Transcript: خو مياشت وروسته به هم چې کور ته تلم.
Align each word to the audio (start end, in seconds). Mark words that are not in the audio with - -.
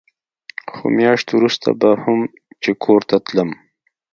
خو 0.71 0.83
مياشت 0.97 1.27
وروسته 1.31 1.69
به 1.79 1.89
هم 2.03 2.19
چې 2.63 2.69
کور 2.83 3.01
ته 3.09 3.17
تلم. 3.25 3.49